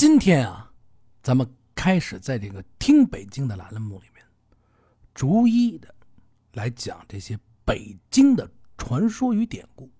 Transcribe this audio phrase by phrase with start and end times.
[0.00, 0.72] 今天啊，
[1.22, 4.24] 咱们开始在这个“听北京”的栏目里面，
[5.12, 5.94] 逐一的
[6.54, 9.90] 来讲这些北京的传说与典故。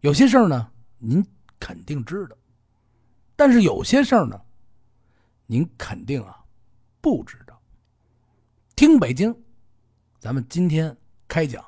[0.00, 1.22] 有些事儿呢，您
[1.60, 2.34] 肯定知道，
[3.36, 4.40] 但是有些事儿呢，
[5.44, 6.42] 您肯定啊
[7.02, 7.60] 不知道。
[8.76, 9.44] 听北京，
[10.18, 10.96] 咱们今天
[11.28, 11.62] 开讲。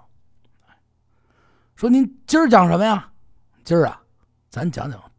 [1.77, 3.13] 说您今儿讲什么呀？
[3.65, 4.03] 今儿啊，
[4.49, 5.13] 咱讲讲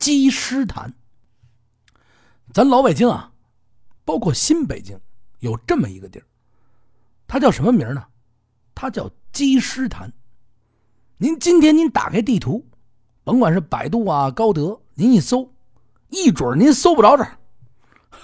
[0.00, 0.92] 鸡师坛。
[2.50, 3.32] 咱老北京啊，
[4.04, 4.98] 包括新北京，
[5.38, 6.26] 有这么一个地儿，
[7.26, 8.04] 它叫什么名呢？
[8.74, 10.12] 它叫鸡师坛。
[11.16, 12.66] 您今天您打开地图，
[13.24, 15.54] 甭管是百度啊、高德，您一搜，
[16.08, 17.38] 一准您搜不着这儿。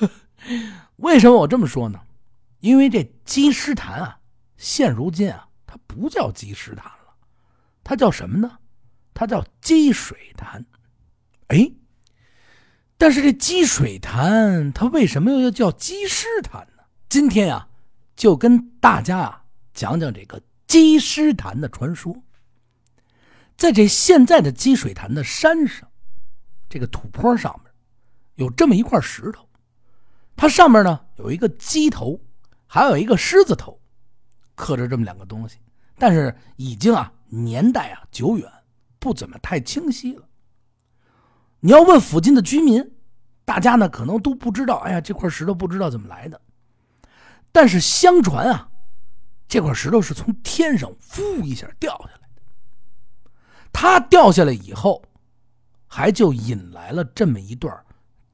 [0.96, 2.00] 为什么我这么说呢？
[2.60, 4.18] 因为这鸡师坛啊，
[4.56, 7.14] 现如今啊，它不叫鸡师坛了，
[7.82, 8.58] 它叫什么呢？
[9.14, 10.66] 它叫积水潭。
[11.46, 11.70] 哎。
[13.00, 16.82] 但是这积水潭，它为什么又要叫积尸潭呢？
[17.08, 17.68] 今天啊，
[18.16, 22.14] 就跟大家啊讲讲这个积尸潭的传说。
[23.56, 25.88] 在这现在的积水潭的山上，
[26.68, 27.72] 这个土坡上面，
[28.34, 29.48] 有这么一块石头，
[30.36, 32.20] 它上面呢有一个鸡头，
[32.66, 33.80] 还有一个狮子头，
[34.56, 35.58] 刻着这么两个东西，
[35.98, 38.48] 但是已经啊年代啊久远，
[38.98, 40.27] 不怎么太清晰了。
[41.60, 42.92] 你要问附近的居民，
[43.44, 44.76] 大家呢可能都不知道。
[44.76, 46.40] 哎呀，这块石头不知道怎么来的。
[47.50, 48.68] 但是相传啊，
[49.48, 52.42] 这块石头是从天上呼一下掉下来的。
[53.72, 55.02] 它掉下来以后，
[55.86, 57.74] 还就引来了这么一段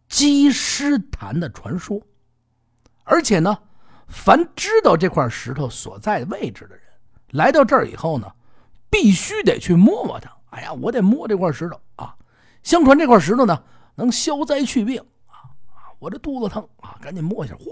[0.08, 2.00] 积尸潭的传说。
[3.04, 3.56] 而且呢，
[4.08, 6.84] 凡知道这块石头所在位置的人，
[7.30, 8.30] 来到这儿以后呢，
[8.90, 10.30] 必须得去摸摸它。
[10.50, 12.14] 哎呀，我得摸这块石头啊。
[12.64, 13.62] 相传这块石头呢，
[13.94, 15.92] 能消灾去病啊啊！
[15.98, 17.66] 我这肚子疼啊，赶紧摸一下，嚯，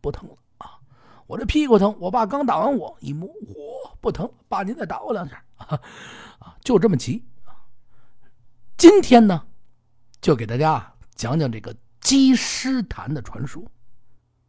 [0.00, 0.80] 不疼了啊！
[1.26, 5.78] 我这屁股疼，我爸刚打完我，一摸，嚯，不疼，爸您再打我两下啊！
[6.40, 7.22] 啊，就这么急！
[8.78, 9.46] 今天呢，
[10.22, 13.62] 就给大家讲讲这个积尸潭的传说。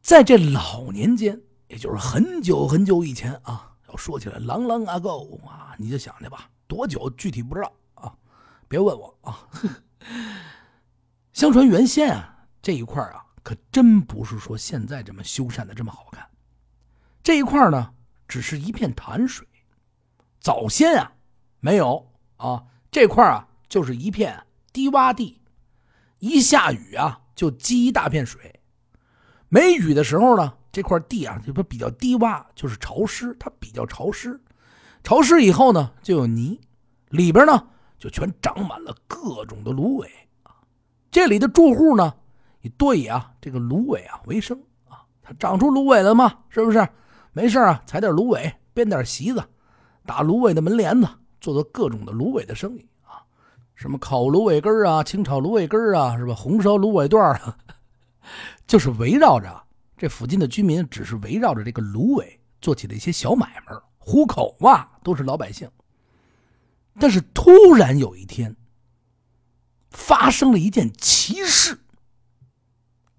[0.01, 7.69] 在这老年间，也就是很久很久以前啊，要说起来，long long ago 啊，你就想去吧，多久具体不知道。
[8.73, 9.47] 别问我啊！
[11.31, 16.27] 相传原先啊，这一块啊，可真不是说现在这么修缮的这么好看。
[17.21, 17.93] 这一块呢，
[18.27, 19.47] 只是一片潭水。
[20.39, 21.11] 早先啊，
[21.59, 25.39] 没有啊，这块啊，就是一片低洼地。
[26.17, 28.59] 一下雨啊，就积一大片水。
[29.49, 34.41] 没雨的时候呢，这块地啊，就比较低洼，就是潮湿，它比较潮湿。
[35.03, 36.59] 潮湿以后呢，就有泥，
[37.09, 37.67] 里边呢。
[38.03, 40.11] 就全长满了各种的芦苇
[40.43, 40.51] 啊！
[41.09, 42.13] 这里的住户呢，
[42.59, 45.07] 以对啊这个芦苇啊为生啊。
[45.21, 46.39] 它长出芦苇了吗？
[46.49, 46.85] 是不是？
[47.31, 49.41] 没事啊，采点芦苇，编点席子，
[50.05, 51.07] 打芦苇的门帘子，
[51.39, 53.23] 做做各种的芦苇的生意啊。
[53.73, 56.35] 什么烤芦苇根啊，清炒芦苇根啊，是吧？
[56.35, 57.57] 红烧芦苇段啊，
[58.67, 59.63] 就是围绕着
[59.97, 65.71] 这附近的居民，只是围绕着这个芦苇做起了一些小买卖，糊口嘛，都是老百姓。
[66.99, 68.55] 但是突然有一天，
[69.89, 71.79] 发生了一件奇事。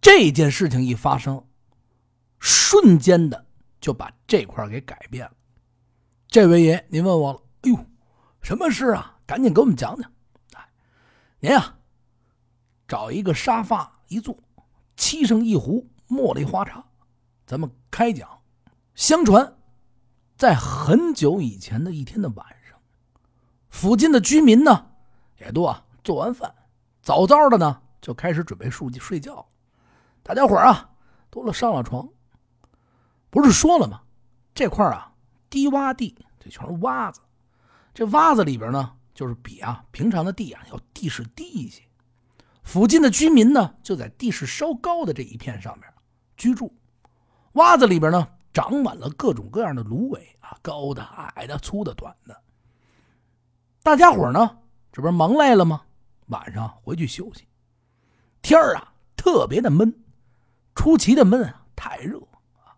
[0.00, 1.46] 这件事情一发生，
[2.38, 3.46] 瞬间的
[3.80, 5.32] 就把这块给改变了。
[6.28, 7.86] 这位爷，您问我了，哎呦，
[8.42, 9.18] 什么事啊？
[9.26, 10.12] 赶紧给我们讲讲。
[10.52, 10.68] 哎，
[11.40, 11.78] 您呀，
[12.86, 14.38] 找一个沙发一坐，
[14.96, 16.84] 沏上一壶茉莉花茶，
[17.46, 18.28] 咱们开讲。
[18.94, 19.56] 相传，
[20.36, 22.53] 在很久以前的一天的晚。
[23.74, 24.86] 附近的居民呢，
[25.36, 26.54] 也都啊做完饭，
[27.02, 29.44] 早早的呢就开始准备睡睡觉。
[30.22, 30.88] 大家伙啊
[31.28, 32.08] 都了上了床。
[33.30, 34.00] 不是说了吗？
[34.54, 35.12] 这块啊
[35.50, 37.20] 低洼地，这全是洼子。
[37.92, 41.82] 这洼子里边呢，就是比啊平常的地啊要地势低一些。
[42.62, 45.92] 附近的居民呢，就在地势稍高的这一片上面
[46.36, 46.72] 居住。
[47.54, 52.40] 洼子里边呢，长满了各种各样的芦苇啊，高的、矮的、粗的、短的。
[53.84, 54.58] 大家伙呢，
[54.90, 55.82] 这不是忙累了吗？
[56.28, 57.46] 晚上回去休息。
[58.40, 59.94] 天啊，特别的闷，
[60.74, 62.18] 出奇的闷啊，太热
[62.64, 62.72] 啊，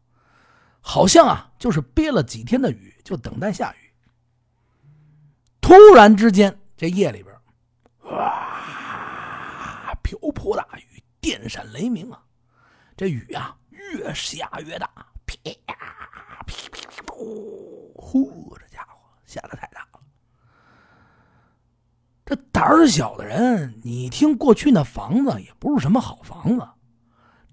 [0.80, 3.92] 好像啊，就是憋了几天的雨，就等待下雨。
[5.60, 7.32] 突然之间，这夜里边，
[8.12, 12.20] 哇，瓢泼大雨，电闪雷鸣啊！
[12.96, 14.90] 这雨啊，越下越大，
[15.24, 15.36] 啪
[15.66, 16.44] 啪啪
[17.06, 19.70] 噗，呼，这家伙下的太。
[22.26, 26.68] 这胆儿小的人，你听过去那房子也不是什么好房子，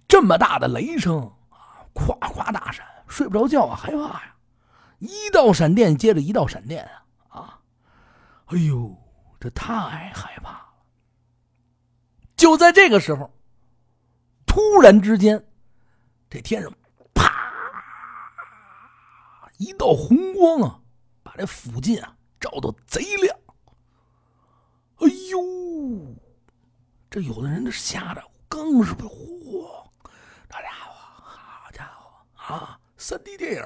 [0.07, 4.35] 这么大的雷声啊，咵咵大闪，睡不着觉啊，害怕呀！
[4.97, 6.83] 一道闪电接着一道闪电
[7.29, 7.59] 啊啊！
[8.47, 8.97] 哎呦，
[9.39, 10.65] 这太害怕了！
[12.35, 13.31] 就在这个时候，
[14.47, 15.45] 突然之间，
[16.31, 16.73] 这天上
[17.13, 17.31] 啪
[19.57, 20.79] 一道红光啊，
[21.21, 23.37] 把这附近啊照得贼亮。
[25.03, 26.15] 哎呦！
[27.09, 29.67] 这有的人这吓得更是不嚯！
[30.47, 30.93] 大家伙，
[31.25, 32.79] 好家伙啊！
[32.97, 33.63] 三 D 电影，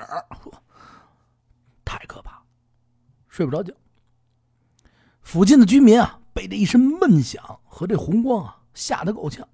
[1.85, 2.41] 太可怕，
[3.27, 3.71] 睡不着觉。
[5.21, 9.47] 附近的居民啊，被这一声闷响和这红光啊吓得够呛，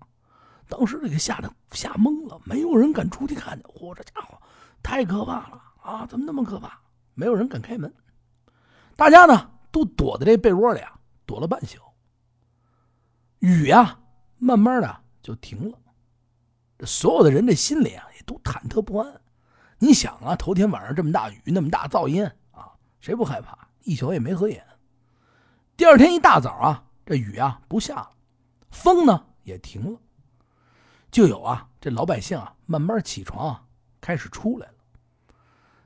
[0.70, 3.66] 当时这个吓得吓懵了，没有人敢出去看去。
[3.66, 4.42] 嚯，这家伙
[4.82, 6.06] 太可怕了啊！
[6.06, 6.80] 怎么那么可怕？
[7.14, 7.94] 没有人敢开门，
[8.96, 10.98] 大家呢都躲在这被窝里啊。
[11.26, 11.80] 躲了半宿，
[13.40, 14.00] 雨呀，
[14.38, 15.78] 慢慢的就停了。
[16.78, 19.22] 这所有的人这心里啊，也都忐忑不安。
[19.80, 23.58] 你想啊，头天晚上这么大雨，那么大噪音啊，谁不害怕？
[23.84, 24.66] 一宿也没合眼。
[25.76, 28.12] 第二天一大早啊，这雨啊不下了，
[28.70, 30.00] 风呢也停了，
[31.12, 33.68] 就有啊这老百姓啊慢慢起床，
[34.00, 34.74] 开始出来了。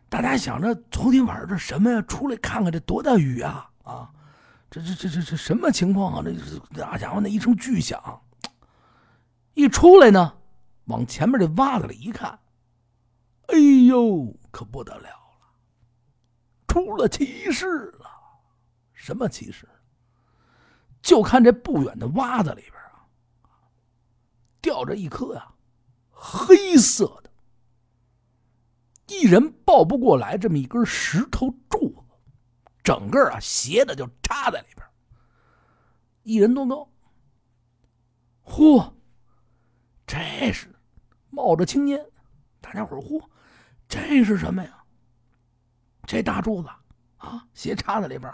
[0.09, 2.01] 大家想着昨天晚上这什么呀？
[2.03, 4.13] 出来看看这多大雨啊啊！
[4.81, 6.21] 这这这这什么情况啊？
[6.23, 6.31] 这
[6.71, 8.21] 那家伙那一声巨响，
[9.53, 10.37] 一出来呢，
[10.85, 12.39] 往前面这洼子里一看，
[13.47, 13.57] 哎
[13.87, 15.47] 呦，可不得了了，
[16.67, 17.65] 出了奇事
[17.99, 18.05] 了！
[18.93, 19.67] 什么奇事？
[21.01, 23.07] 就看这不远的洼子里边啊，
[24.59, 25.53] 吊着一颗呀
[26.11, 27.29] 黑色的、
[29.07, 32.06] 一人抱不过来这么一根石头柱子。
[32.87, 34.87] 整个啊斜的就插在里边，
[36.23, 36.89] 一人多高。
[38.45, 38.93] 嚯，
[40.05, 40.73] 这是
[41.29, 42.01] 冒着青烟，
[42.61, 43.21] 大家伙嚯，
[43.89, 44.85] 这是什么呀？
[46.03, 46.69] 这大柱子
[47.17, 48.33] 啊，斜插在里边。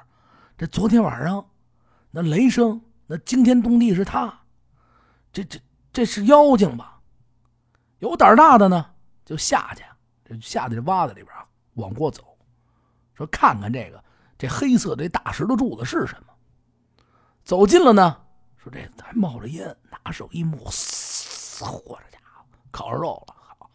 [0.55, 1.49] 这昨天晚上
[2.11, 4.39] 那雷声，那惊天动地是他。
[5.31, 5.59] 这这
[5.91, 7.01] 这是妖精吧？
[7.97, 8.93] 有胆大的呢，
[9.25, 9.83] 就下去，
[10.23, 12.37] 这下在这洼子里边啊，往过走，
[13.15, 14.03] 说看看这个。
[14.43, 16.33] 这黑色的大石头柱子是什么？
[17.45, 18.21] 走近了呢，
[18.57, 23.71] 说这还冒着烟，拿手一摸，嘶，嚯，这家伙烤上肉了，好，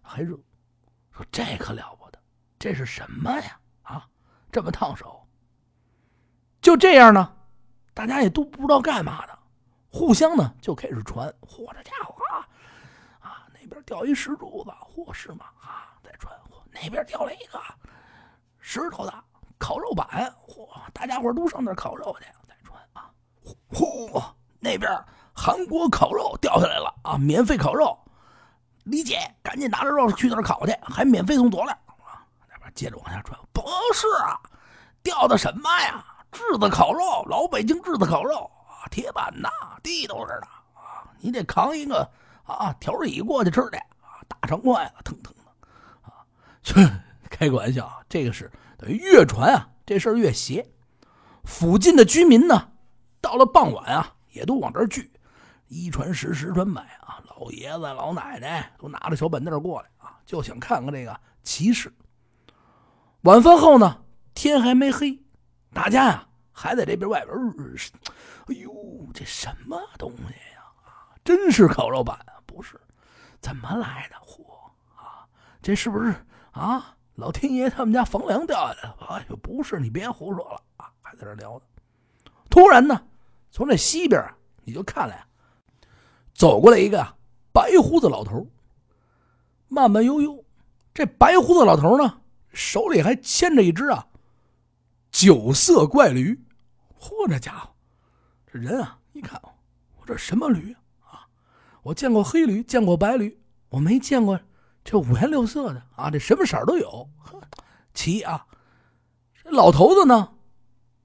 [0.00, 0.38] 还热。
[1.10, 2.18] 说这可了不得，
[2.60, 3.58] 这是什么呀？
[3.82, 4.08] 啊，
[4.52, 5.26] 这么烫手。
[6.60, 7.34] 就这样呢，
[7.92, 9.36] 大家也都不知道干嘛的，
[9.90, 11.28] 互相呢就开始传。
[11.40, 12.46] 嚯，这家伙啊，
[13.18, 15.46] 啊，那边掉一石柱子，嚯，是吗？
[15.60, 17.60] 啊，再传，嚯，那边掉了一个
[18.60, 19.24] 石头的。
[19.58, 20.68] 烤肉板，嚯！
[20.92, 23.10] 大家伙都上那烤肉去，再传啊！
[23.68, 24.22] 呼，
[24.58, 24.90] 那边
[25.34, 27.16] 韩国烤肉掉下来了啊！
[27.18, 27.96] 免费烤肉，
[28.84, 31.72] 李姐赶紧拿着肉去那儿烤去，还免费送佐料
[32.04, 32.24] 啊！
[32.48, 33.62] 那边接着往下传，不
[33.92, 34.40] 是啊，
[35.02, 36.04] 掉的什么呀？
[36.30, 39.48] 炙子烤肉，老北京炙子烤肉啊，铁板呐，
[39.82, 41.04] 地道似的啊！
[41.20, 42.08] 你得扛一个
[42.44, 45.42] 啊条椅过去吃去啊，大长筷子，腾腾的
[46.02, 46.22] 啊！
[46.62, 46.74] 去
[47.28, 48.50] 开个玩笑啊，这个是。
[48.78, 50.66] 等于越传啊，这事儿越邪。
[51.44, 52.70] 附近的居民呢，
[53.20, 55.10] 到了傍晚啊，也都往这儿聚，
[55.66, 61.92] 一传十，十传百啊，老爷子、老奶奶都拿着小板凳过来啊，就想看看这个奇事。
[63.22, 65.18] 晚饭后呢，天还没黑，
[65.72, 67.36] 大家呀还在这边外边。
[68.46, 68.72] 哎呦，
[69.12, 70.22] 这什么东西
[70.54, 70.62] 呀？
[71.24, 72.38] 真是烤肉板啊？
[72.46, 72.80] 不是，
[73.40, 74.16] 怎么来的？
[74.24, 74.44] 嚯
[74.94, 75.26] 啊，
[75.60, 76.14] 这是不是
[76.52, 76.94] 啊？
[77.18, 78.96] 老天爷他们家房梁掉下来了！
[79.08, 80.88] 哎呦，不是，你别胡说了啊！
[81.02, 81.64] 还在这聊呢。
[82.48, 83.02] 突然呢，
[83.50, 84.24] 从这西边
[84.62, 85.26] 你就看来，
[86.32, 87.04] 走过来一个
[87.52, 88.46] 白胡子老头，
[89.66, 90.44] 慢慢悠悠。
[90.94, 92.20] 这白胡子老头呢，
[92.52, 94.06] 手里还牵着一只啊
[95.10, 96.40] 九色怪驴。
[97.00, 97.74] 嚯，这家伙，
[98.46, 100.72] 这人啊，一看，我这什么驴
[101.04, 101.26] 啊？
[101.82, 104.38] 我见过黑驴，见过白驴，我没见过。
[104.84, 107.40] 这五颜六色的啊，这什么色儿都有，呵
[107.92, 108.46] 奇啊！
[109.34, 110.34] 这老头子呢，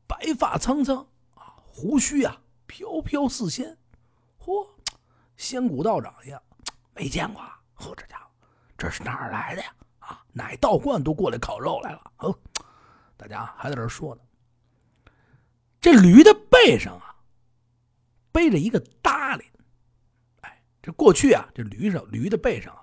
[0.08, 3.77] 白发苍苍啊，胡须啊飘飘似仙，
[4.39, 4.68] 嚯，
[5.36, 6.42] 仙骨道长一样，
[6.94, 7.42] 没见过。
[7.74, 8.30] 呵，这家伙，
[8.77, 9.75] 这是哪儿来的呀？
[10.00, 12.12] 啊，哪道观都过来烤肉来了。
[12.20, 12.39] 哦，
[13.18, 14.22] 大家还在这说呢。
[15.82, 17.15] 这驴的背上啊，
[18.32, 19.44] 背着一个搭裢。
[20.42, 22.74] 哎，这过去啊，这驴上驴的背上。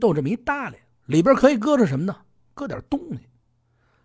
[0.00, 2.16] 都这么一搭里，里边可以搁着什么呢？
[2.54, 3.20] 搁点东西。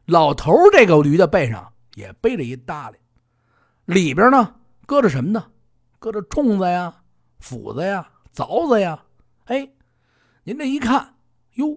[0.06, 2.98] 老头这个驴的背上也背着一搭里，
[3.86, 5.50] 里边呢搁着什么呢？
[5.98, 6.94] 搁着冲子呀、
[7.40, 9.04] 斧子呀、凿子呀。
[9.46, 9.68] 哎，
[10.44, 11.16] 您这一看，
[11.54, 11.76] 哟，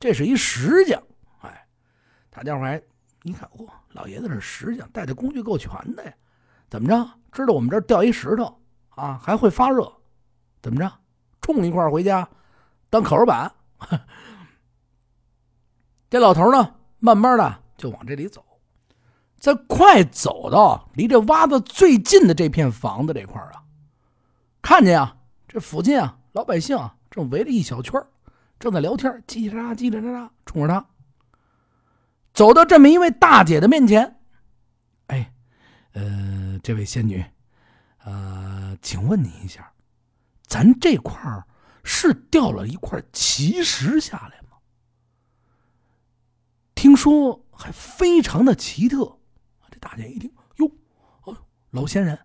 [0.00, 1.00] 这是一石匠。
[1.42, 1.66] 哎，
[2.30, 2.82] 大家伙还
[3.22, 6.12] 一看，嚯，老爷子是石匠，带的工具够全的呀。
[6.68, 7.08] 怎么着？
[7.30, 9.92] 知道我们这儿掉一石头啊，还会发热。
[10.60, 10.90] 怎么着？
[11.40, 12.26] 冲一块回家
[12.94, 13.52] 当烤肉板。
[16.08, 18.44] 这老头呢，慢慢的就往这里走，
[19.36, 23.64] 在快走到离这洼子最近的这片房子这块啊，
[24.62, 25.16] 看见啊，
[25.48, 28.00] 这附近啊，老百姓啊，正围了一小圈
[28.60, 30.86] 正在聊天，叽叽喳喳，叽叽喳喳，冲着他
[32.32, 34.20] 走到这么一位大姐的面前，
[35.08, 35.32] 哎，
[35.94, 37.24] 呃，这位仙女，
[38.04, 39.68] 呃，请问你一下，
[40.46, 41.44] 咱这块儿
[41.84, 44.56] 是掉了一块奇石下来吗？
[46.74, 49.18] 听说还非常的奇特，
[49.70, 50.70] 这大姐一听，哟，
[51.22, 51.36] 哦，
[51.70, 52.18] 老仙人，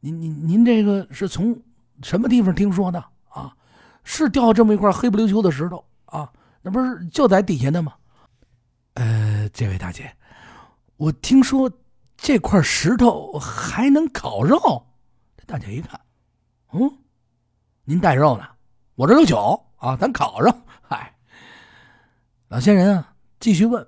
[0.00, 1.60] 您您您这个是从
[2.02, 3.54] 什么地方听说的啊？
[4.04, 6.32] 是掉这么一块黑不溜秋的石头啊？
[6.62, 7.94] 那不是就在底下的吗？
[8.94, 10.14] 呃，这位大姐，
[10.96, 11.70] 我听说
[12.16, 14.86] 这块石头还能烤肉。
[15.36, 16.00] 这大姐一看，
[16.72, 16.98] 嗯，
[17.84, 18.44] 您带肉呢？
[18.98, 20.62] 我这有酒啊，咱烤上。
[20.82, 21.14] 嗨，
[22.48, 23.86] 老仙人啊，继续问。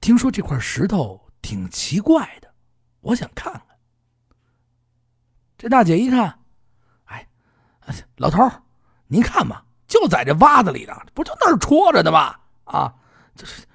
[0.00, 2.50] 听说这块石头挺奇怪的，
[3.02, 3.62] 我想看看。
[5.58, 6.38] 这大姐一看，
[7.04, 7.28] 哎，
[8.16, 8.50] 老头
[9.06, 12.34] 您看吧，就在这洼子里呢，不就那儿戳着的吗？
[12.64, 12.94] 啊，
[13.36, 13.66] 这是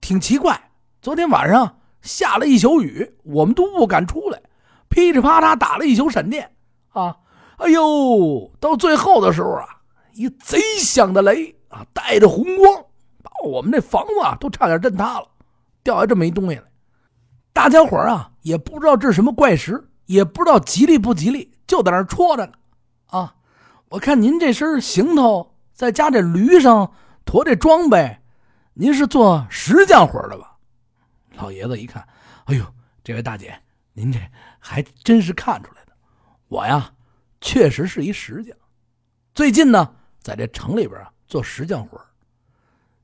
[0.00, 0.58] 挺奇怪。
[1.02, 4.40] 昨天晚上下了一宿雨，我们都不敢出来，
[4.88, 6.56] 噼里啪啦打了一宿闪电，
[6.88, 7.18] 啊，
[7.56, 9.66] 哎呦，到最后的时候啊，
[10.14, 12.84] 一贼响的雷啊，带着红光，
[13.22, 15.28] 把我们那房子啊都差点震塌了。
[15.82, 16.64] 掉下这么一东西来，
[17.52, 22.52] 大家伙啊也不知道这是什么怪石，也不知道吉利不吉利，就在那戳着呢。
[23.06, 23.34] 啊，
[23.88, 26.92] 我看您这身行头，再加这驴上
[27.24, 28.18] 驮这装备，
[28.74, 30.56] 您是做石匠活的吧？
[31.36, 32.06] 老爷子一看，
[32.46, 32.64] 哎呦，
[33.04, 33.56] 这位大姐，
[33.92, 34.18] 您这
[34.58, 35.92] 还真是看出来的。
[36.48, 36.90] 我呀，
[37.46, 38.56] 确实是一石匠，
[39.32, 41.96] 最近呢，在这城里边啊做石匠活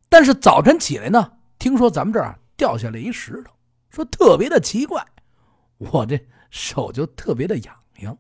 [0.09, 1.31] 但是早晨起来呢，
[1.61, 2.37] 听说咱们这儿。
[2.57, 3.53] 掉下来一石头，
[3.89, 5.05] 说特别的奇怪，
[5.79, 6.21] 我这
[6.51, 8.19] 手就特别的痒痒，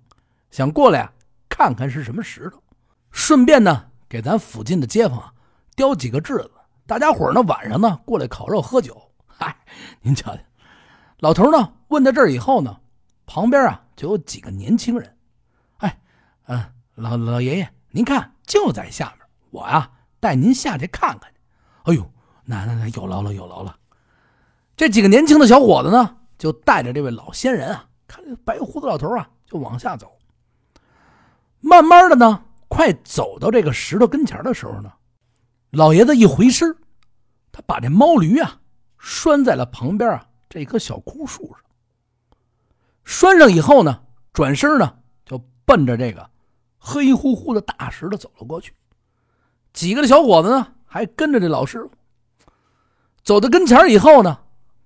[0.52, 1.12] 想过来啊
[1.48, 2.62] 看看是什么石头，
[3.10, 5.34] 顺便呢给咱附近的街坊啊
[5.74, 6.52] 雕几个炙子，
[6.86, 9.10] 大家伙呢晚上呢过来烤肉喝酒。
[9.26, 9.56] 嗨，
[10.00, 10.42] 您瞧瞧，
[11.18, 12.78] 老头呢问到这儿以后呢，
[13.26, 15.16] 旁边啊就有几个年轻人，
[16.46, 21.38] 嗯，老老爷爷您看就在下面，我呀带您下去看看去。
[21.84, 22.10] 哎呦，
[22.44, 23.76] 那那那有劳了有劳了。
[24.76, 30.10] 这几个年轻的小伙子呢，就带着这位老仙人啊，看这白胡子老头啊，就往下走。
[31.60, 34.92] 慢慢的呢，快走到这个石头跟前的时候呢，
[35.70, 36.74] 老爷子一回身，
[37.52, 38.60] 他把这毛驴啊
[38.98, 41.56] 拴在了旁边啊这棵小枯树上。
[43.04, 46.28] 拴上以后呢，转身呢就奔着这个
[46.84, 48.74] 黑乎乎的大石头走了过去。
[49.72, 51.90] 几个小伙子呢，还跟着这老师傅。
[53.22, 54.36] 走到跟前以后呢。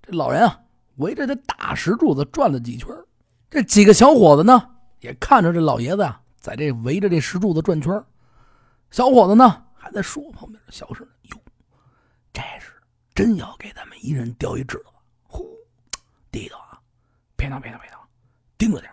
[0.03, 0.61] 这老人啊，
[0.97, 2.89] 围着这大石柱子转了几圈
[3.51, 8.05] 这几个小伙子呢，也看着这老爷子啊，在这围着这石柱子转圈
[8.93, 11.39] 小伙子呢，还在树旁边小声：“哟，
[12.33, 12.73] 这是
[13.15, 14.93] 真要给咱们一人叼一指头。
[15.25, 15.59] 呼，
[16.31, 16.79] 低头啊，
[17.35, 18.07] 别闹别闹别闹，
[18.57, 18.93] 盯着点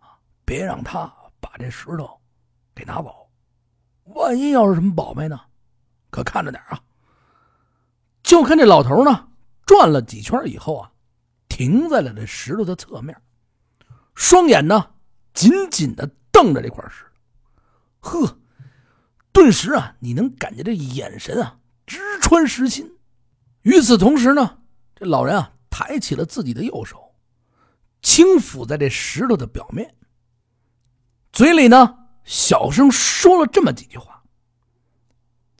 [0.00, 2.18] 啊，别让他把这石头
[2.78, 3.28] 给拿走。
[4.04, 5.40] 万一要是什么宝贝呢，
[6.10, 6.80] 可看着点啊。”
[8.22, 9.26] 就看这老头呢。
[9.66, 10.90] 转了几圈以后啊，
[11.46, 13.14] 停在了这石头的侧面，
[14.14, 14.92] 双眼呢
[15.34, 17.04] 紧紧的瞪着这块石。
[18.00, 18.38] 呵，
[19.30, 22.96] 顿时啊，你能感觉这眼神啊直穿石心。
[23.60, 24.58] 与此同时呢，
[24.94, 27.14] 这老人啊抬起了自己的右手，
[28.00, 29.94] 轻抚在这石头的表面，
[31.30, 31.97] 嘴里呢
[32.28, 34.22] 小声说了这么几句话：“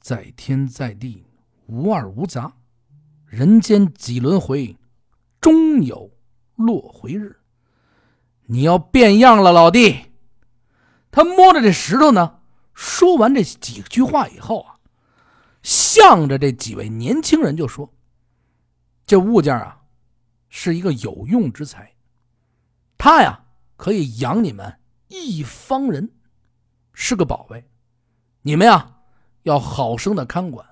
[0.03, 1.25] 在天在地，
[1.65, 2.53] 无二无杂。”
[3.25, 4.77] 人间几轮回，
[5.41, 6.11] 终有
[6.57, 7.41] 落回日。
[8.45, 10.13] 你要变样了，老弟。
[11.11, 12.41] 他摸着这石头呢，
[12.75, 14.77] 说完这几句话以后啊，
[15.63, 17.91] 向着这几位年轻人就说
[19.07, 19.81] ：“这物件啊，
[20.51, 21.95] 是一个有用之材，
[22.99, 23.47] 它呀
[23.79, 26.11] 可以养你们一方人，
[26.99, 27.65] 是个宝贝。
[28.43, 28.97] 你们呀
[29.45, 30.67] 要好生的看管。”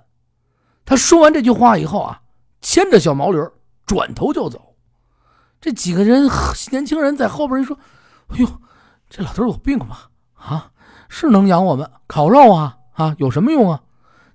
[0.84, 2.20] 他说完这句话以后啊。
[2.62, 3.38] 牵着小毛驴
[3.84, 4.74] 转头就走。
[5.60, 6.28] 这几个人
[6.72, 7.78] 年轻人在后边一说
[8.28, 8.60] ：“哎呦，
[9.08, 10.10] 这老头有病吧？
[10.34, 10.72] 啊，
[11.08, 12.78] 是能养我们烤肉啊？
[12.94, 13.82] 啊，有什么用啊？”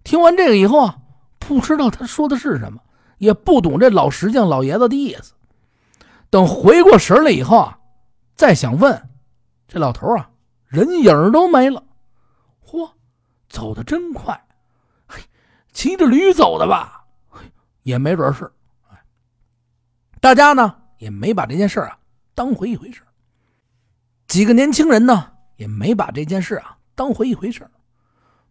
[0.05, 0.99] 听完这个以后啊，
[1.39, 2.79] 不知道他说的是什么，
[3.17, 5.33] 也不懂这老石匠老爷子的意思。
[6.29, 7.79] 等回过神来以后啊，
[8.35, 9.09] 再想问，
[9.67, 10.29] 这老头啊，
[10.71, 11.83] 人影都没了。
[12.65, 12.89] 嚯，
[13.49, 14.41] 走的真快，
[15.05, 15.21] 嘿，
[15.73, 17.05] 骑着驴走的吧？
[17.83, 18.49] 也没准是。
[20.21, 21.99] 大家呢也没把这件事啊
[22.33, 23.01] 当回一回事。
[24.27, 27.69] 几个年轻人呢也没把这件事啊当回一回事。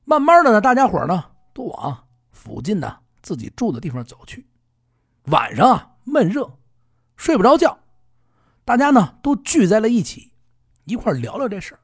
[0.04, 1.24] 慢慢的呢，大家伙呢
[1.54, 4.46] 都往附近的自己住的地方走去。
[5.24, 6.50] 晚上啊闷热。
[7.16, 7.78] 睡不着觉，
[8.64, 10.32] 大家呢都聚在了一起，
[10.84, 11.78] 一块聊聊这事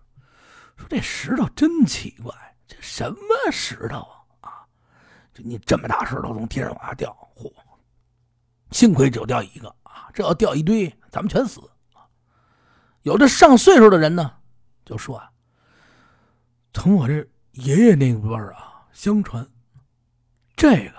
[0.76, 2.34] 说这石头真奇怪，
[2.66, 3.98] 这什么石头
[4.40, 4.50] 啊？
[4.50, 4.66] 啊，
[5.36, 7.52] 你这么大石头从天上往下掉，嚯！
[8.72, 11.60] 幸亏只掉一个啊，这要掉一堆，咱们全死！
[13.02, 14.32] 有的上岁数的人呢，
[14.84, 15.30] 就说啊，
[16.72, 19.46] 从我这爷爷那辈儿啊，相传
[20.56, 20.94] 这个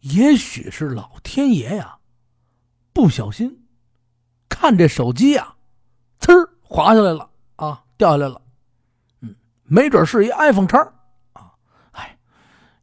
[0.00, 1.98] 也许是老天爷呀。
[2.92, 3.66] 不小心
[4.50, 5.56] 看这手机呀，
[6.20, 8.42] 呲儿滑下来了啊，掉下来了。
[9.64, 10.78] 没准是一 iPhone 叉
[11.32, 11.52] 啊，
[11.92, 12.18] 哎，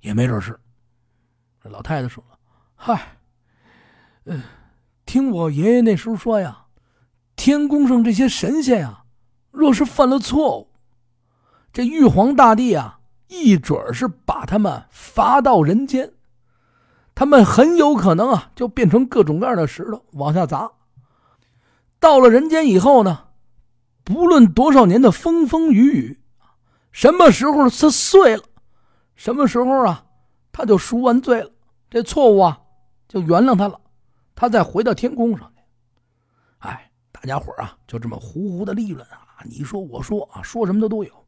[0.02, 0.60] 也没准是。
[1.62, 2.38] 这老太太说了
[2.76, 3.18] ：“嗨，
[4.26, 4.42] 嗯，
[5.06, 6.66] 听我爷爷那时候说呀，
[7.36, 9.04] 天宫上这些神仙呀，
[9.52, 10.72] 若是犯了错误，
[11.72, 16.14] 这玉皇大帝啊，一准是把他们罚到人间。”
[17.14, 20.72] 他们很有可能啊，就变成各种各样的石头往下砸。
[22.00, 23.26] 到了人间以后呢，
[24.06, 26.22] 不论多少年的风风雨雨，
[26.92, 28.44] 什么时候他碎了，
[29.16, 30.06] 什么时候啊，
[30.52, 31.52] 他就赎完罪了，
[31.90, 32.60] 这错误啊
[33.08, 33.80] 就原谅他了，
[34.36, 35.62] 他再回到天宫上去。
[36.60, 41.26] 哎，大家伙啊，就这么胡胡的议论啊，你说我说啊，说什么的都有。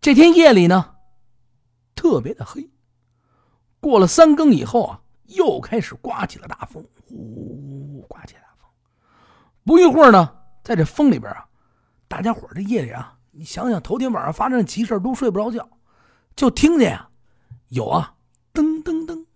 [0.00, 0.94] 这天夜里呢，
[1.94, 2.70] 特别的黑。
[3.80, 8.70] 过了三更以后啊，又开始刮起了大风，呼，刮起大风。
[9.64, 11.46] 不一会儿呢，在这风里边啊，
[12.08, 15.68] 大家伙这夜里啊，你想想头天晚上发生的奇事都睡不着觉，
[16.36, 17.10] 就听见啊，
[17.68, 18.14] 有啊，
[18.52, 19.26] 噔噔噔，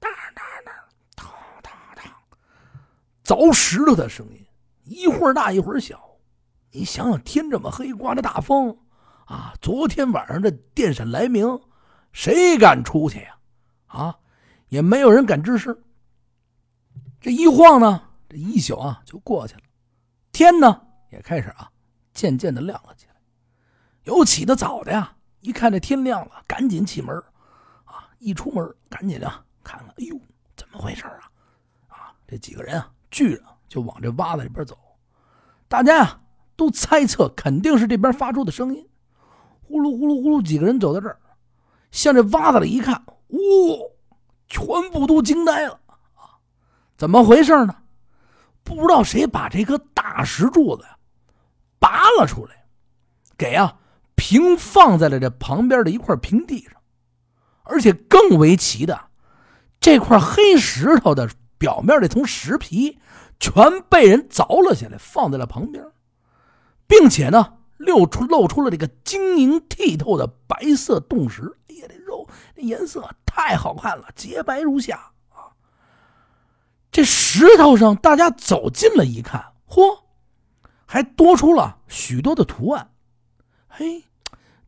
[0.00, 0.72] 哒哒哒，
[1.14, 1.24] 哒
[1.62, 2.16] 哒哒，
[3.22, 4.46] 凿石头的声音，
[4.84, 6.00] 一会儿大一会儿小。
[6.70, 8.74] 你想想，天这么黑，刮着大风
[9.26, 11.60] 啊，昨天晚上这电闪雷鸣，
[12.12, 13.36] 谁敢出去呀？
[13.88, 14.18] 啊，
[14.68, 15.78] 也没有人敢吱声。
[17.20, 19.60] 这一晃呢，这一宿啊就过去了，
[20.32, 21.70] 天呢也开始啊
[22.14, 23.11] 渐渐的亮了起来。
[24.04, 27.14] 有起得早的呀，一看这天亮了，赶紧起门
[27.84, 30.18] 啊，一出门赶紧啊看看，哎呦，
[30.56, 31.30] 怎么回事啊？
[31.88, 34.76] 啊，这几个人啊聚着就往这洼子里边走，
[35.68, 36.20] 大家呀
[36.56, 38.88] 都猜测肯定是这边发出的声音，
[39.62, 41.18] 呼噜呼噜呼噜，几个人走到这儿，
[41.90, 43.02] 向这洼子里一看。
[43.04, 43.38] 哇！
[44.48, 45.80] 全部都惊呆了
[46.14, 46.36] 啊！
[46.98, 47.74] 怎么回事呢？
[48.62, 50.98] 不知道谁把这颗大石柱子呀
[51.78, 52.66] 拔了出来，
[53.38, 53.74] 给啊
[54.22, 56.74] 平放在了这旁边的一块平地上，
[57.64, 59.08] 而且更为奇的，
[59.80, 63.00] 这块黑石头的表面这层石皮
[63.40, 65.84] 全被人凿了下来，放在了旁边，
[66.86, 71.58] 并且呢，露出露出了这个晶莹剔透的白色洞石。
[71.68, 73.10] 哎呀，这肉这颜色。
[73.26, 75.50] 太好看了，洁白如夏啊！
[76.92, 80.02] 这石头上，大家走近了一看，嚯，
[80.86, 82.92] 还多出了许多的图案。
[83.66, 84.04] 嘿，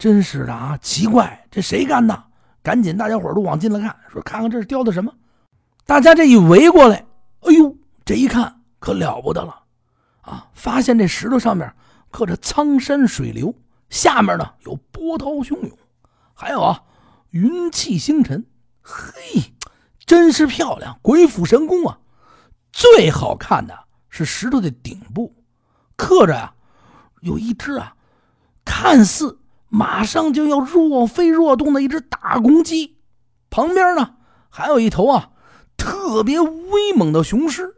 [0.04, 0.78] 真是的啊！
[0.82, 2.24] 奇怪，这谁干的？
[2.62, 5.10] 赶紧，大家伙都往近了看，说看看这是雕的什么。
[5.86, 7.06] 大家这一围过来，
[7.40, 9.64] 哎呦，这一看可了不得了
[10.20, 10.46] 啊！
[10.52, 11.74] 发现这石头上面
[12.10, 13.54] 刻着苍山水流，
[13.88, 15.70] 下面呢有波涛汹涌，
[16.34, 16.82] 还有啊
[17.30, 18.44] 云气星辰。
[18.82, 19.54] 嘿，
[20.04, 21.98] 真是漂亮，鬼斧神工啊！
[22.72, 23.74] 最好看的
[24.10, 25.34] 是石头的顶部，
[25.96, 26.52] 刻着呀，
[27.22, 27.96] 有一只啊，
[28.66, 29.38] 看似
[29.74, 32.98] 马上就要若飞若动的一只大公鸡，
[33.50, 34.14] 旁边呢
[34.48, 35.30] 还有一头啊
[35.76, 37.74] 特别威猛的雄狮。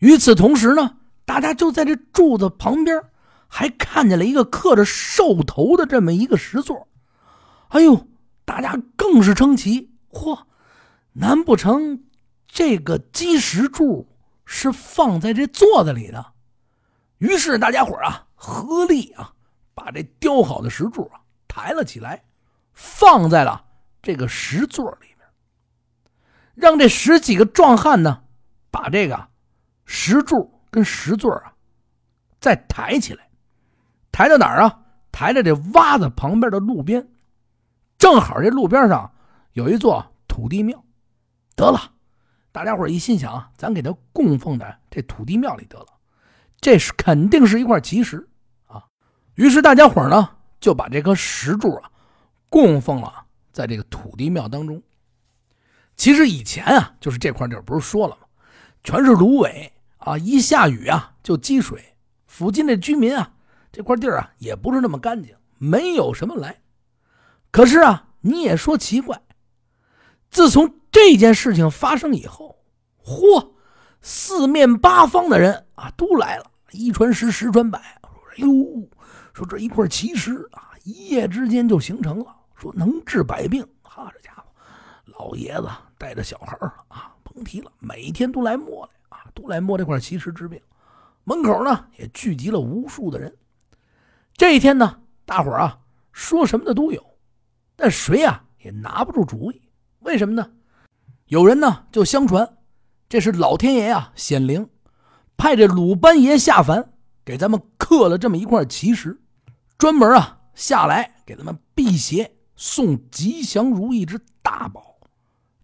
[0.00, 3.02] 与此同时呢，大家就在这柱子旁边
[3.48, 6.88] 还看见了一个刻着兽头的这么一个石座。
[7.68, 8.06] 哎呦，
[8.44, 9.94] 大家更是称奇。
[10.10, 10.40] 嚯，
[11.14, 12.04] 难不成
[12.46, 14.06] 这个基石柱
[14.44, 16.26] 是放在这座子里的？
[17.16, 19.32] 于是大家伙啊合力啊，
[19.74, 22.24] 把这雕好的石柱啊抬了起来，
[22.72, 23.64] 放在了
[24.02, 25.26] 这个石座里面，
[26.54, 28.22] 让这十几个壮汉呢
[28.70, 29.28] 把这个
[29.84, 31.54] 石柱跟石座啊，
[32.40, 33.28] 再抬起来，
[34.10, 34.80] 抬到哪儿啊？
[35.12, 37.08] 抬到这洼子旁边的路边，
[37.98, 39.12] 正好这路边上
[39.52, 40.84] 有一座土地庙。
[41.54, 41.92] 得了，
[42.50, 45.86] 大家伙一心想，咱给他供奉在这土地庙里得了，
[46.60, 48.28] 这是肯定是一块奇石。
[49.34, 50.28] 于是大家伙呢
[50.60, 51.90] 就把这颗石柱啊
[52.48, 54.82] 供奉了在这个土地庙当中。
[55.96, 58.26] 其实以前啊，就是这块地儿不是说了吗？
[58.82, 61.82] 全是芦苇啊，一下雨啊就积水，
[62.26, 63.32] 附近的居民啊。
[63.72, 66.60] 这块地儿啊，也不是那么干净，没有什么来。
[67.50, 69.20] 可是啊，你也说奇怪，
[70.30, 72.56] 自从这件事情发生以后，
[73.04, 73.52] 嚯，
[74.00, 78.48] 四面八方的人啊都来了，一传十，十传百，哎呦，
[79.34, 83.66] 说这一块奇石啊，一夜之间就形成了，说能治百病。
[83.82, 84.44] 哈，这家伙，
[85.06, 85.68] 老爷子
[85.98, 90.60] 带着小孩啊，甭提了，每天都来摸来啊，都来摸这块奇石治病。
[91.24, 93.36] 门口呢也聚集了无数的人。”
[94.36, 95.80] 这一天呢，大伙啊
[96.12, 97.04] 说什么的都有，
[97.74, 99.60] 但谁啊也拿不住主意。
[100.00, 100.48] 为什么呢？
[101.26, 102.56] 有人呢就相传，
[103.08, 104.68] 这是老天爷啊显灵，
[105.36, 106.92] 派这鲁班爷下凡，
[107.24, 109.18] 给咱们刻了这么一块奇石，
[109.84, 114.96] 专门啊下来给他们辟邪、送吉祥如意之大宝。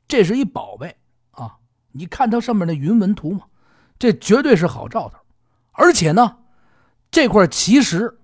[0.06, 0.94] 这是一宝贝
[1.30, 1.56] 啊！
[1.92, 3.46] 你看它上面的云纹图吗？
[3.98, 5.16] 这绝对是好兆头。
[5.72, 6.36] 而且呢，
[7.10, 8.18] 这块奇石。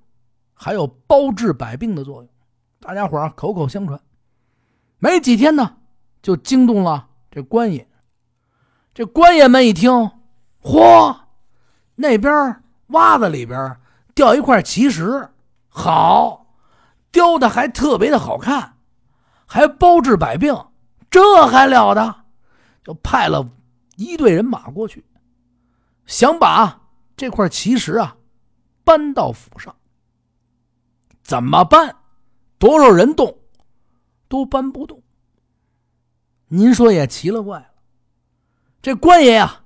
[0.52, 2.28] 还有包治百病的作用，
[2.78, 3.98] 大家伙口口相传。
[4.98, 5.78] 没几天呢，
[6.20, 7.88] 就惊动了这官爷。
[8.92, 10.10] 这官爷们一听，
[10.62, 11.20] 嚯，
[11.94, 13.78] 那边洼子里边
[14.14, 15.30] 掉一块奇石，
[15.78, 16.46] 好，
[17.12, 18.78] 雕的还特别的好看，
[19.44, 20.56] 还包治百病，
[21.10, 22.24] 这还了得？
[22.82, 23.46] 就派了
[23.96, 25.04] 一队人马过去，
[26.06, 26.80] 想把
[27.14, 28.16] 这块奇石啊
[28.84, 29.76] 搬到府上。
[31.22, 31.94] 怎么搬？
[32.56, 33.38] 多少人动，
[34.28, 35.02] 都搬不动。
[36.48, 37.66] 您说也奇了怪了。
[38.80, 39.62] 这官爷呀，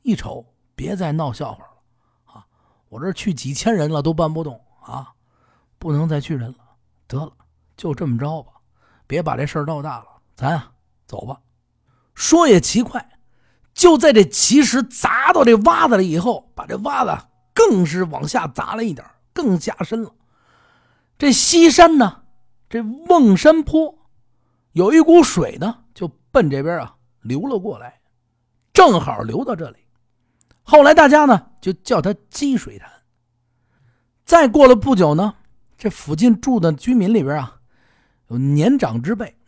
[0.00, 2.46] 一瞅，别再闹笑话了啊！
[2.88, 5.12] 我这去几千人了，都搬不动啊！
[5.78, 6.58] 不能再去人了。
[7.06, 7.32] 得了，
[7.76, 8.52] 就这么着吧，
[9.06, 10.06] 别把这事儿闹大了。
[10.36, 10.72] 咱啊，
[11.06, 11.40] 走吧。
[12.14, 13.08] 说也奇怪，
[13.72, 20.12] 就在这奇石砸到这洼子里以后，把这洼子更是往下砸了一点，更加深了。
[21.16, 22.22] 这西山呢，
[22.68, 23.98] 这瓮山坡，
[24.72, 28.00] 有一股水呢，就奔这边啊流了过来，
[28.72, 29.78] 正好流到这里。
[30.62, 32.90] 后来大家呢就叫它积水潭。
[34.24, 35.34] 再过了不久呢，
[35.78, 37.60] 这附近住的居民里边啊，
[38.26, 39.38] 有年长之辈，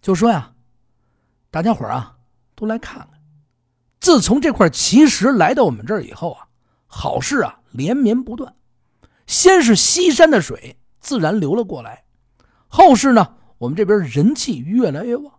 [0.00, 0.54] 就说呀
[1.52, 2.16] ：“大家伙啊，
[2.56, 3.10] 都来看看。
[4.00, 6.48] 自从这块奇石来到我们这儿以后啊，
[6.86, 8.56] 好事啊连绵不断。
[9.26, 12.04] 先是西山的水。”自然流了过来，
[12.68, 15.32] 后世呢，我们这边人气越来越旺，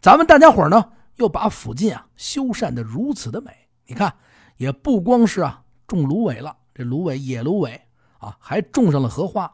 [0.00, 3.50] 咱们大家伙呢又把附近啊修缮的如此的美。
[3.84, 4.16] 你看，
[4.56, 7.87] 也不光是啊种芦苇了，这芦苇野芦苇
[8.18, 9.52] 啊，还种上了荷花。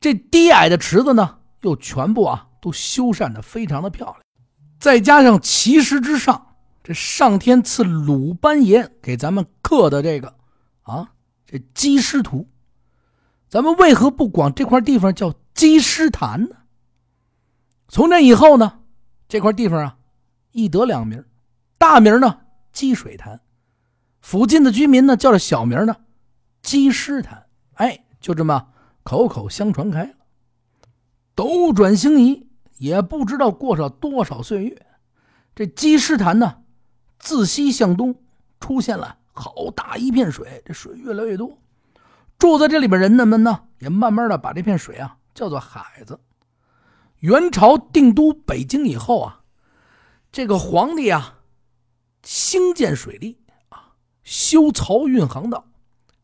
[0.00, 4.20] 这低矮的池子呢，又全部啊都修缮的非常的漂亮。
[4.78, 10.34] 再加上奇石之上，这上天赐鲁班爷给咱们刻的这个
[10.82, 11.12] 啊
[11.46, 12.48] 这鸡师图。
[13.48, 16.56] 咱们为何不管这块地方叫鸡尸潭呢？
[17.86, 18.80] 从那以后呢，
[19.28, 19.98] 这块地方啊，
[20.50, 21.24] 一得两名，
[21.78, 22.40] 大名呢
[22.72, 23.40] 积水潭，
[24.20, 25.96] 附近的居民呢叫这小名呢
[26.62, 27.46] 积尸潭。
[27.74, 28.68] 哎，就这么
[29.02, 30.14] 口口相传开了。
[31.34, 32.46] 斗转星移，
[32.78, 34.86] 也不知道过上多少岁月，
[35.54, 36.62] 这积尸潭呢，
[37.18, 38.14] 自西向东
[38.60, 41.58] 出现了好大一片水，这水越来越多。
[42.38, 46.20] 住在这里边人们呢，也慢慢的把这片水啊叫做海子。
[47.20, 49.42] 元朝定都北京以后啊，
[50.30, 51.38] 这个皇帝啊，
[52.24, 55.64] 兴建水利啊，修漕运航道，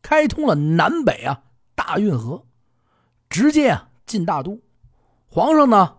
[0.09, 1.43] 开通了南北啊
[1.75, 2.43] 大运河，
[3.29, 4.59] 直接啊进大都。
[5.27, 5.97] 皇上呢，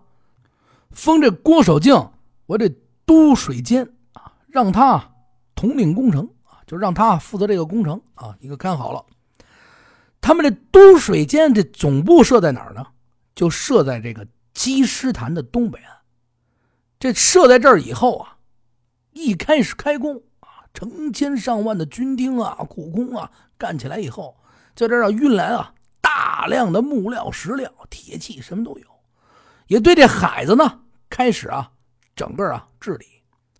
[0.90, 2.10] 封这郭守敬
[2.46, 2.68] 为这
[3.06, 5.12] 都水监啊，让他
[5.54, 9.06] 统领工程啊，就让他负责这个工程啊，一个看好了。
[10.20, 12.84] 他们这都水监这总部设在哪儿呢？
[13.36, 15.96] 就设在这个积尸潭的东北岸。
[16.98, 18.38] 这设在这儿以后啊，
[19.12, 24.34] 一开始开工啊，成千上万的军丁啊、苦工啊干起来以后，
[24.74, 28.86] 在这儿运来啊大量的木料、石料、铁器，什么都有。
[29.66, 31.70] 也对这海子呢开始啊
[32.16, 33.04] 整个啊治理、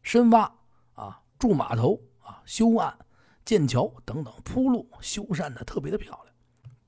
[0.03, 0.51] 深挖
[0.95, 2.97] 啊筑码头啊修岸、
[3.45, 6.35] 建桥等等铺路，修缮的特别的漂亮。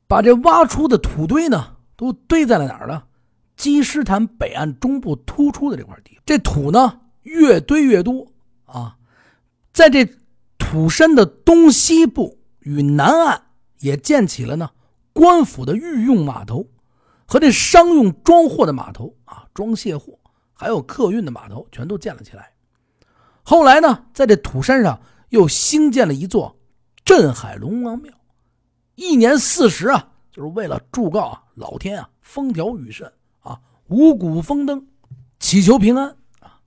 [0.08, 3.02] 把这挖出的土堆呢，都堆在了哪儿呢？
[3.56, 6.18] 积石潭北岸中部突出的这块地。
[6.24, 8.32] 这土呢，越堆越多
[8.64, 8.96] 啊，
[9.70, 10.08] 在这
[10.56, 13.42] 土山的东西部与南岸
[13.80, 14.70] 也建起了呢
[15.12, 16.66] 官府的御用码头
[17.26, 20.18] 和这商用装货的码头啊，装卸货
[20.52, 22.52] 还有客运的码头全都建了起来。
[23.42, 26.56] 后来呢，在这土山上又兴建了一座
[27.04, 28.12] 镇海龙王庙。
[28.94, 34.86] 一年四时啊，就是为了祝告啊老天啊风调雨顺啊五谷丰登，
[35.40, 36.60] 祈求平安啊。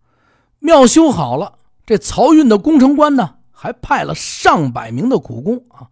[0.60, 5.88] 庙修好了，这漕运的工程官呢还派了上百名的苦工啊，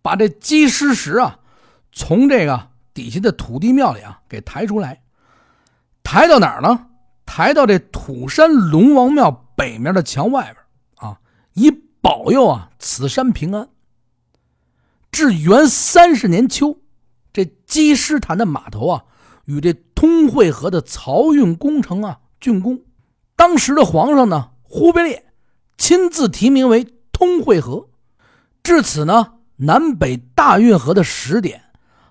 [0.00, 1.38] 把这积尸石啊
[1.92, 5.02] 从这个底下的土地庙里啊给抬出来，
[6.02, 6.86] 抬到哪儿呢？
[7.24, 10.56] 抬到这土山龙王庙北面的墙外边
[10.96, 11.20] 啊，
[11.54, 11.70] 以
[12.00, 13.68] 保佑啊此山平安。
[15.10, 16.78] 至元三十年秋，
[17.32, 19.04] 这积尸潭的码头啊，
[19.44, 22.80] 与这通惠河的漕运工程啊竣工。
[23.36, 25.26] 当时的皇上呢，忽必烈
[25.76, 26.86] 亲自提名为
[27.22, 27.88] 通惠河。
[28.64, 31.62] 至此呢，南北大运河的始点，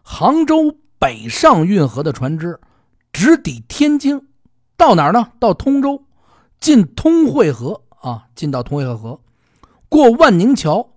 [0.01, 2.57] 杭州北上运河的船只
[3.11, 4.25] 直抵天津，
[4.77, 5.33] 到哪儿呢？
[5.37, 6.05] 到通州，
[6.61, 9.19] 进通惠河啊，进到通惠河，
[9.89, 10.93] 过万宁桥，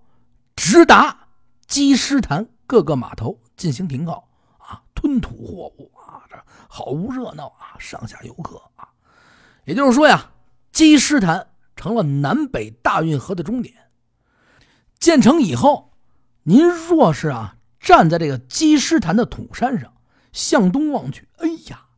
[0.55, 1.27] 直达。
[1.67, 6.37] 积石潭各个码头进行停靠啊，吞吐货物啊，这
[6.69, 8.87] 好无热闹啊，上下游客啊。
[9.65, 10.31] 也就是说呀，
[10.71, 13.75] 积石潭成了南北大运河的终点。
[15.05, 15.93] 建成以后，
[16.45, 19.93] 您若是啊站在这个积石潭的土山上，
[20.33, 21.89] 向东望去，哎呀，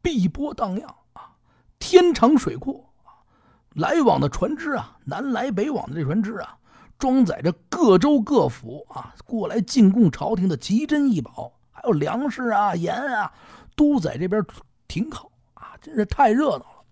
[0.00, 1.32] 碧波荡漾啊，
[1.80, 3.26] 天长水阔啊，
[3.74, 6.56] 来往的船只啊，南来北往的这船只啊。
[6.96, 13.32] 装载着各州各府啊过来进贡朝廷的奇珍异宝，还有粮食啊、盐啊，
[13.74, 14.40] 都在这边
[14.86, 16.84] 停靠啊，真是太热闹了。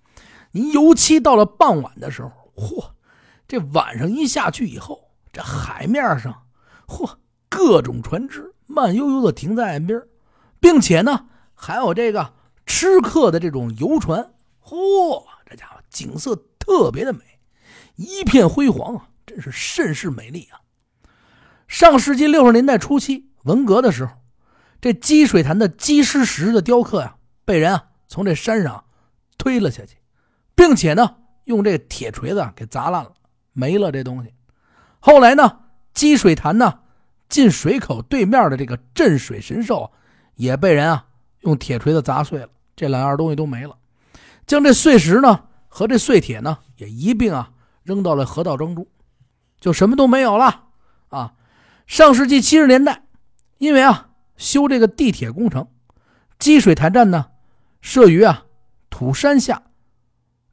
[0.51, 2.91] 你尤其到了傍晚的时候，嚯，
[3.47, 5.06] 这晚上一下去以后，
[5.37, 6.47] 这海面上，
[6.87, 7.17] 嚯，
[7.51, 10.03] 各种船只慢悠悠的停在岸边，
[10.59, 12.33] 并且呢，还有这个
[12.65, 17.21] 吃客的这种游船，嚯，这家伙景色特别的美，
[17.97, 19.09] 一片辉煌啊。
[19.27, 20.63] 真是甚是美丽啊！
[21.67, 24.13] 上世纪六十年代初期，文革的时候，
[24.81, 28.85] 这积水潭的积石石的雕刻呀，被人啊从这山上
[29.37, 29.97] 推了下去，
[30.55, 33.13] 并且呢用这铁锤子给砸烂了，
[33.53, 34.33] 没了这东西。
[35.07, 35.61] 后来呢，
[35.95, 36.81] 积水潭呢
[37.29, 39.93] 进水口对面的这个镇水神兽
[40.35, 41.07] 也被人啊
[41.43, 43.79] 用铁锤子砸碎了，这两样东西都没了。
[44.49, 47.53] 将这碎石呢和这碎铁呢也一并啊
[47.85, 48.85] 扔到了河道当中。
[49.61, 50.65] 就什么都没有了
[51.11, 51.35] 啊！
[51.87, 53.05] 上世纪七十年代，
[53.59, 55.69] 因为啊修这个地铁工程，
[56.37, 57.27] 积水潭站呢
[57.81, 58.47] 设于啊
[58.91, 59.63] 土山下，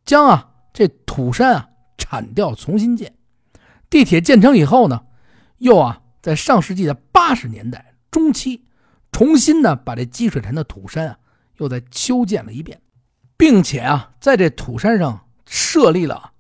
[0.05, 3.15] 将啊这土山啊铲掉重新建。
[3.93, 5.03] 地铁建成以后呢，
[5.60, 8.65] 又啊在上世纪的八十年代中期，
[9.12, 11.19] 重新呢把这积水潭的土山啊
[11.58, 12.82] 又再修建了一遍，
[13.38, 16.32] 并且啊在这土山上设立了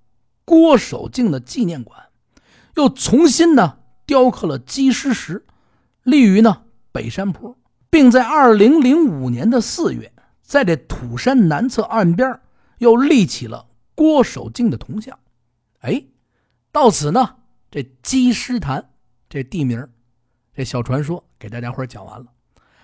[0.43, 2.05] 郭守敬的纪念馆。
[2.75, 5.45] 又重新呢雕刻了积石石，
[6.01, 7.55] 立于呢北山坡，
[7.91, 10.11] 并在二零零五年的四月，
[10.41, 12.39] 在这土山南侧岸边
[12.79, 15.19] 又立起了郭守敬的铜像。
[15.81, 16.05] 哎，
[16.71, 17.35] 到此呢，
[17.73, 18.87] 这积石潭
[19.27, 19.89] 这地名，
[20.53, 22.27] 这小传说给大家伙讲完了。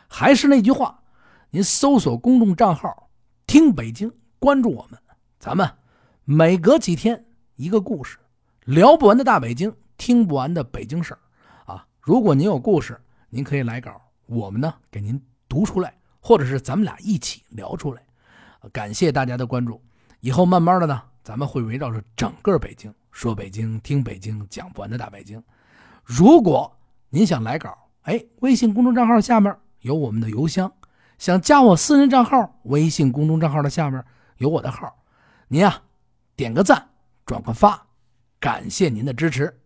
[0.07, 1.03] 还是那句话，
[1.51, 3.11] 您搜索公众账号
[3.45, 4.99] “听北京”，关注我们，
[5.37, 5.71] 咱们
[6.23, 7.23] 每隔几天
[7.53, 8.17] 一个故事。
[8.65, 11.19] 聊不完的大北京，听不完的北京事儿，
[11.71, 11.85] 啊！
[12.01, 12.99] 如果您有故事，
[13.29, 18.01] 您可以来稿，我们呢给您读出来，或者是咱们俩一起聊出来。
[18.73, 19.79] 感谢大家的关注，
[20.19, 25.43] 以后慢慢的呢，咱们会围绕着整个北京说北京，听北京，讲不完的大北京。
[26.05, 26.79] 如果
[27.09, 30.71] 您想来稿，哎，微信公众账号下面有我们的邮箱，
[31.17, 34.01] 想加我私人账号，微信公众账号的下面
[34.37, 35.03] 有我的号，
[35.49, 35.83] 您啊
[36.37, 36.91] 点个赞，
[37.25, 37.87] 转个发。
[38.39, 39.58] 感谢您的支持。